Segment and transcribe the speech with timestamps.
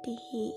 [0.00, 0.48] jadi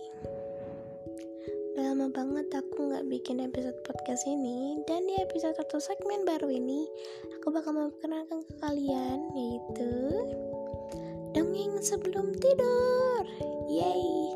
[1.74, 6.48] udah lama banget aku gak bikin episode podcast ini dan di episode atau segmen baru
[6.48, 6.88] ini
[7.36, 9.92] aku bakal memperkenalkan ke kalian yaitu
[11.34, 13.24] dongeng sebelum tidur.
[13.68, 14.32] Yay!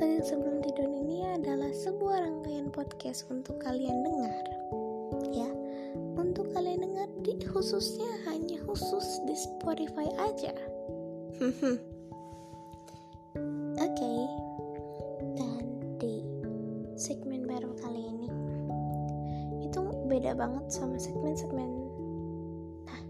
[0.00, 4.44] Dongeng sebelum tidur ini adalah sebuah rangkaian podcast untuk kalian dengar.
[5.30, 5.50] Ya
[6.18, 10.50] untuk kalian dengar di khususnya hanya khusus di Spotify aja.
[13.78, 14.20] Oke, okay,
[20.08, 21.68] beda banget sama segmen-segmen.
[22.88, 23.00] Nah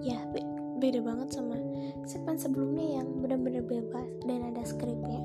[0.00, 0.40] ya be
[0.80, 1.60] beda banget sama
[2.08, 5.20] segmen sebelumnya yang benar-benar bebas dan ada skripnya.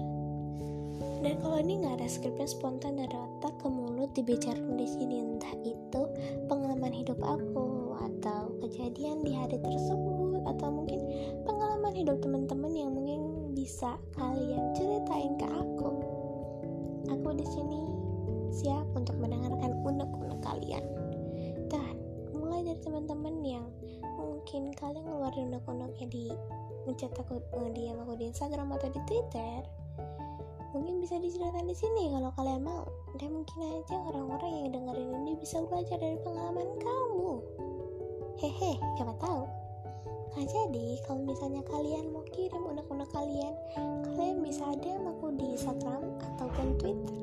[1.21, 5.21] Dan kalau ini nggak ada skripnya spontan dari otak ke mulut dibicarakan di sini.
[5.21, 6.01] Entah itu
[6.49, 10.99] pengalaman hidup aku atau kejadian di hari tersebut atau mungkin
[11.45, 15.89] pengalaman hidup teman-teman yang mungkin bisa kalian ceritain ke aku.
[17.13, 17.81] Aku di sini
[18.49, 20.83] siap untuk mendengarkan unek-unek kalian.
[22.61, 23.65] Mulai dari teman-teman yang
[24.21, 26.29] mungkin kalian ngeluarin unek-uneknya di
[26.85, 29.65] aku uh, DM aku di Instagram atau di Twitter,
[30.69, 32.85] mungkin bisa diceritakan di sini kalau kalian mau.
[33.17, 37.33] Dan mungkin aja orang-orang yang dengerin ini bisa belajar dari pengalaman kamu.
[38.37, 39.41] Hehe, siapa tahu.
[40.37, 43.57] Nah jadi kalau misalnya kalian mau kirim unek-unek kalian,
[44.13, 47.20] kalian bisa DM aku di Instagram ataupun Twitter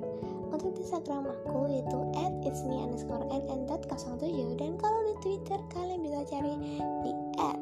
[0.69, 6.21] untuk Instagram aku yaitu at it's me underscore nn.07 dan kalau di Twitter kalian bisa
[6.29, 6.55] cari
[7.03, 7.57] di at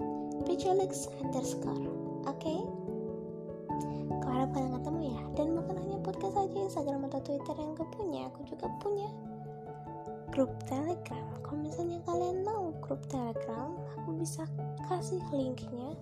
[1.22, 1.86] underscore.
[2.26, 2.42] Oke?
[2.42, 2.60] Okay?
[4.26, 5.22] kalau kalian ketemu ya.
[5.38, 9.08] Dan bukan hanya podcast saja Instagram atau Twitter yang aku punya aku juga punya
[10.34, 11.26] grup telegram.
[11.40, 14.44] Kalau misalnya kalian mau grup telegram aku bisa
[14.90, 15.94] kasih linknya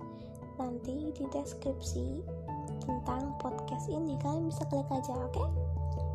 [0.58, 2.24] nanti di deskripsi
[2.82, 4.18] tentang podcast ini.
[4.18, 5.30] Kalian bisa klik aja oke?
[5.30, 5.48] okay?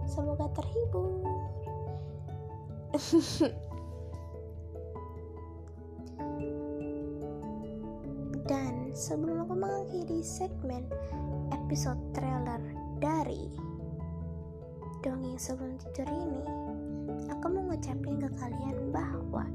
[0.10, 1.22] Semoga terhibur.
[8.50, 10.82] Dan sebelum aku mengakhiri segmen
[11.54, 12.58] episode trailer
[12.98, 13.54] dari
[15.06, 16.42] Dongeng Sebelum Tidur ini,
[17.30, 19.46] aku mau ngucapin ke kalian bahwa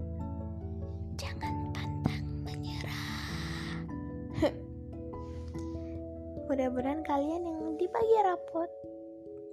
[1.19, 3.11] jangan pantang menyerah.
[6.47, 8.71] Mudah-mudahan kalian yang di pagi rapot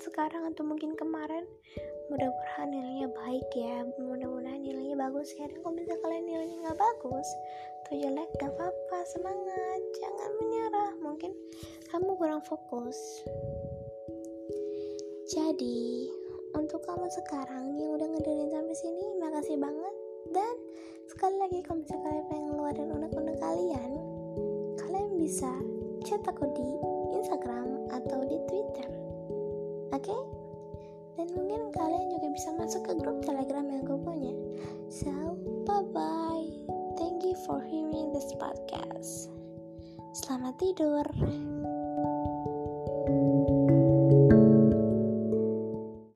[0.01, 1.45] sekarang atau mungkin kemarin.
[2.09, 3.85] Mudah-mudahan nilainya baik ya.
[4.01, 5.47] Mudah-mudahan nilainya bagus ya.
[5.47, 7.27] Dan kalau misalnya kalian nilainya nggak bagus
[7.85, 8.97] atau jelek gak apa-apa.
[9.07, 9.79] Semangat.
[10.01, 10.91] Jangan menyerah.
[10.99, 11.31] Mungkin
[11.93, 12.97] kamu kurang fokus.
[15.31, 16.11] Jadi
[16.51, 19.95] untuk kamu sekarang yang udah ngedengerin sampai sini makasih banget.
[20.35, 20.53] Dan
[21.11, 23.91] sekali lagi kalau misalnya kalian pengen ngeluarin unek-unek kalian
[24.79, 25.51] kalian bisa
[26.07, 26.69] chat aku di
[30.01, 30.09] Oke?
[30.09, 30.23] Okay?
[31.21, 34.33] Dan mungkin kalian juga bisa masuk ke grup Telegram yang gue punya.
[34.89, 35.13] So,
[35.69, 36.49] bye-bye.
[36.97, 39.29] Thank you for hearing this podcast.
[40.17, 41.05] Selamat tidur.